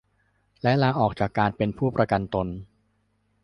[0.63, 2.47] และลาออกจากการเป็นผู้ประกันตน